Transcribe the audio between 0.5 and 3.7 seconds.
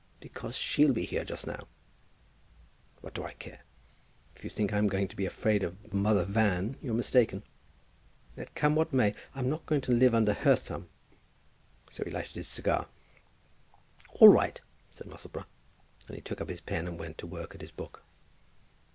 she'll be here just now." "What do I care?